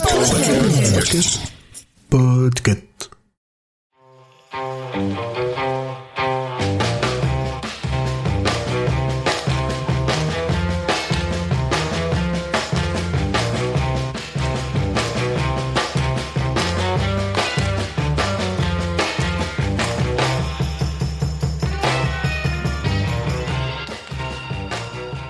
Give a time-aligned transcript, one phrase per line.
[0.00, 1.52] Podcast.
[2.08, 3.10] Podcast.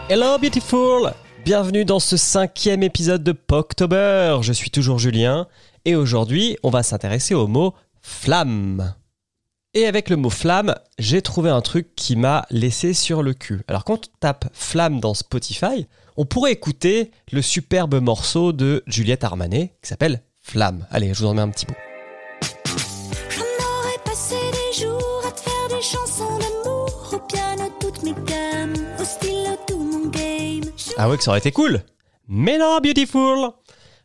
[0.08, 1.14] Hello beautiful
[1.44, 4.38] Bienvenue dans ce cinquième épisode de Poctober.
[4.42, 5.46] Je suis toujours Julien
[5.84, 8.94] et aujourd'hui on va s'intéresser au mot flamme.
[9.72, 13.62] Et avec le mot flamme, j'ai trouvé un truc qui m'a laissé sur le cul.
[13.68, 19.24] Alors quand on tape flamme dans Spotify, on pourrait écouter le superbe morceau de Juliette
[19.24, 20.86] Armanet qui s'appelle Flamme.
[20.90, 21.74] Allez, je vous en mets un petit bout.
[30.96, 31.82] Ah ouais, que ça aurait été cool.
[32.28, 33.50] Mais non, Beautiful.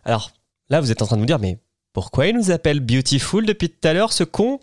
[0.03, 0.31] Alors
[0.69, 1.59] là, vous êtes en train de vous dire, mais
[1.93, 4.59] pourquoi il nous appelle Beautiful depuis tout à l'heure, ce con?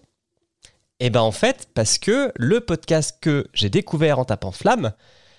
[1.01, 4.93] Eh ben en fait, parce que le podcast que j'ai découvert en tapant flamme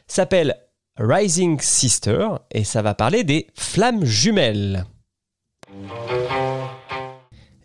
[0.08, 0.58] s'appelle
[0.98, 4.86] Rising Sister et ça va parler des flammes jumelles.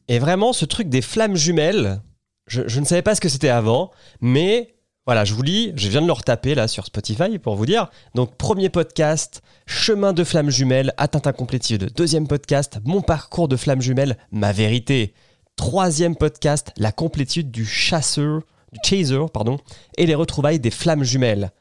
[0.06, 2.00] Et vraiment, ce truc des flammes jumelles,
[2.46, 4.77] je, je ne savais pas ce que c'était avant, mais
[5.08, 7.88] voilà, je vous lis, je viens de le retaper là sur Spotify pour vous dire.
[8.14, 11.90] Donc, premier podcast, Chemin de flammes jumelles, atteinte incomplétive.
[11.96, 15.14] Deuxième podcast, Mon parcours de flammes jumelles, ma vérité.
[15.56, 19.58] Troisième podcast, La complétude du chasseur, du chaser, pardon,
[19.96, 21.52] et les retrouvailles des flammes jumelles.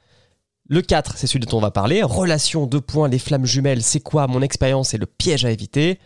[0.68, 2.04] Le 4, c'est celui dont on va parler.
[2.04, 6.00] Relation, deux points, les flammes jumelles, c'est quoi mon expérience et le piège à éviter.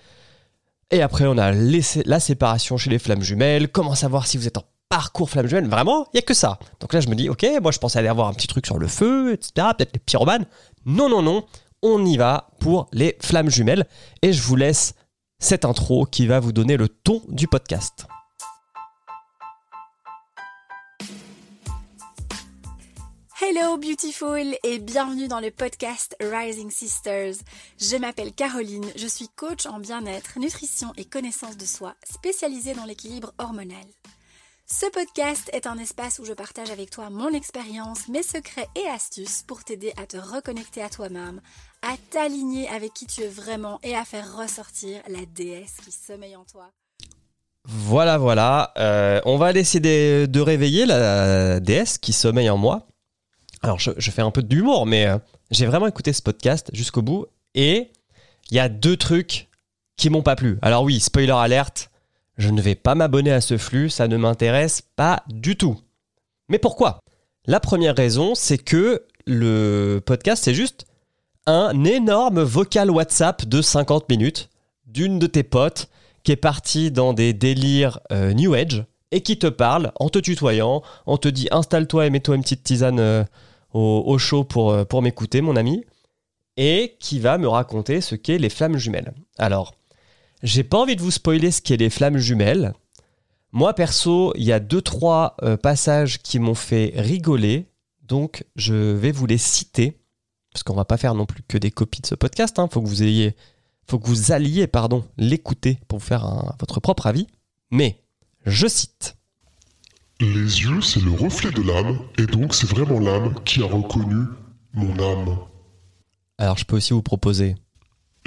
[0.92, 3.70] Et après, on a la séparation chez les flammes jumelles.
[3.70, 6.60] Comment savoir si vous êtes en parcours flammes jumelles Vraiment, il n'y a que ça.
[6.82, 8.78] Donc là, je me dis, ok, moi je pensais aller avoir un petit truc sur
[8.78, 9.70] le feu, etc.
[9.78, 10.46] Peut-être les pyromanes.
[10.86, 11.46] Non, non, non.
[11.82, 13.88] On y va pour les flammes jumelles.
[14.22, 14.94] Et je vous laisse
[15.40, 18.06] cette intro qui va vous donner le ton du podcast.
[23.42, 27.36] Hello beautiful et bienvenue dans le podcast Rising Sisters.
[27.80, 32.86] Je m'appelle Caroline, je suis coach en bien-être, nutrition et connaissance de soi, spécialisée dans
[32.86, 33.86] l'équilibre hormonal.
[34.74, 38.88] Ce podcast est un espace où je partage avec toi mon expérience, mes secrets et
[38.88, 41.42] astuces pour t'aider à te reconnecter à toi-même,
[41.82, 46.38] à t'aligner avec qui tu es vraiment et à faire ressortir la déesse qui sommeille
[46.38, 46.72] en toi.
[47.66, 48.72] Voilà, voilà.
[48.78, 52.88] Euh, on va décider de réveiller la déesse qui sommeille en moi.
[53.62, 55.18] Alors, je, fais un peu d'humour, mais euh,
[55.52, 57.26] j'ai vraiment écouté ce podcast jusqu'au bout.
[57.56, 57.92] Et
[58.50, 59.50] il y a deux trucs
[59.98, 60.60] qui m'ont pas plu.
[60.62, 61.91] Alors oui, spoiler alerte,
[62.42, 65.80] je ne vais pas m'abonner à ce flux, ça ne m'intéresse pas du tout.
[66.50, 67.00] Mais pourquoi?
[67.46, 70.86] La première raison, c'est que le podcast, c'est juste
[71.46, 74.50] un énorme vocal WhatsApp de 50 minutes
[74.86, 75.90] d'une de tes potes
[76.24, 80.20] qui est partie dans des délires euh, New Age et qui te parle en te
[80.20, 83.24] tutoyant, on te dit installe-toi et mets-toi une petite tisane euh,
[83.74, 85.84] au, au chaud euh, pour m'écouter, mon ami,
[86.58, 89.14] et qui va me raconter ce qu'est les flammes jumelles.
[89.38, 89.74] Alors,
[90.44, 92.74] j'ai pas envie de vous spoiler ce qu'est les flammes jumelles.
[93.52, 97.68] Moi, perso, il y a deux, trois euh, passages qui m'ont fait rigoler,
[98.04, 99.98] donc je vais vous les citer,
[100.54, 102.70] parce qu'on va pas faire non plus que des copies de ce podcast, hein.
[102.72, 103.36] faut que vous ayez,
[103.90, 107.28] faut que vous alliez, pardon, l'écouter pour vous faire un- votre propre avis.
[107.72, 108.02] Mais,
[108.46, 109.18] je cite.
[110.22, 110.30] Les
[110.62, 114.26] yeux, c'est le reflet de l'âme, et donc c'est vraiment l'âme qui a reconnu
[114.74, 115.38] mon âme.
[116.38, 117.56] Alors, je peux aussi vous proposer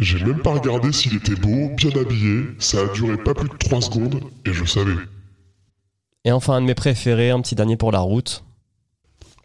[0.00, 3.55] J'ai même pas regardé s'il était beau, bien habillé, ça a duré pas plus de
[3.56, 4.97] 3 secondes, et je savais.
[6.25, 8.44] Et enfin, un de mes préférés, un petit dernier pour la route.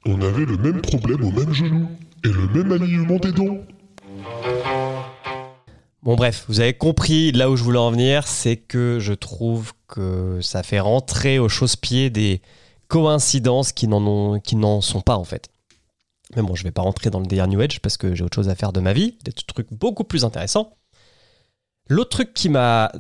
[0.06, 1.88] On avait le même problème au même genou,
[2.24, 3.58] et le même alignement des dents.
[6.02, 9.74] Bon bref, vous avez compris là où je voulais en venir, c'est que je trouve
[9.88, 12.42] que ça fait rentrer au chausse-pied des
[12.88, 15.50] coïncidences qui n'en ont- qui n'en sont pas en fait.
[16.36, 18.36] Mais bon, je vais pas rentrer dans le délire New Age parce que j'ai autre
[18.36, 20.78] chose à faire de ma vie, des trucs beaucoup plus intéressants.
[21.88, 22.92] L'autre truc qui m'a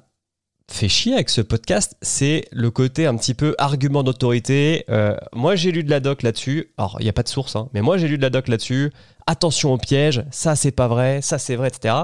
[0.71, 4.85] fait chier avec ce podcast, c'est le côté un petit peu argument d'autorité.
[4.89, 6.73] Euh, moi, j'ai lu de la doc là-dessus.
[6.77, 8.47] Alors, il n'y a pas de source, hein, mais moi, j'ai lu de la doc
[8.47, 8.91] là-dessus.
[9.27, 11.95] Attention au piège, ça, c'est pas vrai, ça, c'est vrai, etc.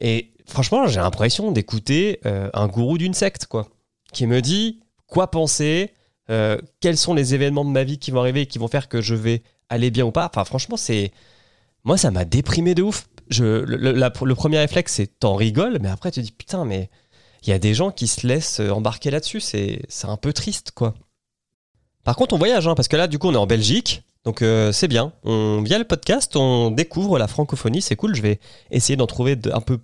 [0.00, 3.68] Et franchement, j'ai l'impression d'écouter euh, un gourou d'une secte, quoi,
[4.12, 5.92] qui me dit quoi penser,
[6.30, 8.88] euh, quels sont les événements de ma vie qui vont arriver et qui vont faire
[8.88, 10.26] que je vais aller bien ou pas.
[10.26, 11.12] Enfin, franchement, c'est.
[11.84, 13.06] Moi, ça m'a déprimé de ouf.
[13.30, 16.90] Le, premier réflexe, c'est t'en rigoles, mais après, tu te dis putain, mais
[17.42, 19.40] il y a des gens qui se laissent euh, embarquer là-dessus.
[19.40, 20.94] C'est un peu triste, quoi.
[22.04, 24.02] Par contre, on voyage, hein, parce que là, du coup, on est en Belgique.
[24.24, 25.12] Donc, euh, c'est bien.
[25.24, 27.82] On, via le podcast, on découvre la francophonie.
[27.82, 28.14] C'est cool.
[28.14, 28.40] Je vais
[28.70, 29.78] essayer d'en trouver un peu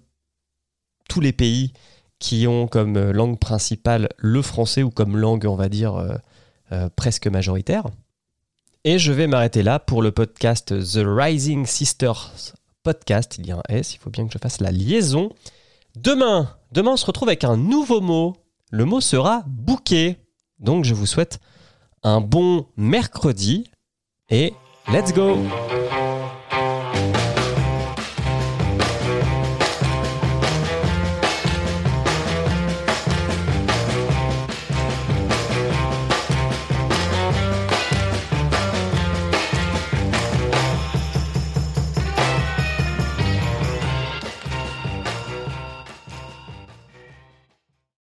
[1.09, 1.73] tous les pays
[2.19, 6.21] qui ont comme euh, langue principale le français ou comme langue, on va dire,
[6.97, 7.85] presque majoritaire.
[8.85, 12.33] Et je vais m'arrêter là pour le podcast The Rising Sisters
[12.83, 13.37] Podcast.
[13.39, 15.31] Il y a un S, il faut bien que je fasse la liaison.
[15.95, 18.35] Demain, demain on se retrouve avec un nouveau mot.
[18.73, 20.19] Le mot sera bouquet.
[20.59, 21.39] Donc je vous souhaite
[22.03, 23.71] un bon mercredi
[24.31, 24.53] et
[24.89, 25.37] let's go